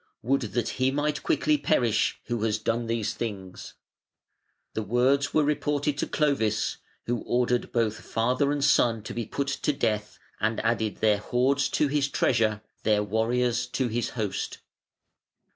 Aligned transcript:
Would 0.23 0.41
that 0.53 0.67
he 0.81 0.89
might 0.89 1.21
quickly 1.21 1.59
perish 1.59 2.19
who 2.25 2.41
has 2.41 2.57
done 2.57 2.87
these 2.87 3.13
things!" 3.13 3.75
The 4.73 4.81
words 4.81 5.31
were 5.31 5.43
reported 5.43 5.95
to 5.99 6.07
Clovis, 6.07 6.77
who 7.05 7.19
ordered 7.21 7.71
both 7.71 7.99
father 7.99 8.51
and 8.51 8.63
son 8.65 9.03
to 9.03 9.13
be 9.13 9.27
put 9.27 9.49
to 9.61 9.71
death, 9.71 10.17
and 10.39 10.59
added 10.61 11.01
their 11.01 11.19
hoards 11.19 11.69
to 11.77 11.87
his 11.87 12.07
treasure, 12.07 12.61
their 12.81 13.03
warriors 13.03 13.67
to 13.67 13.89
his 13.89 14.09
host. 14.17 14.57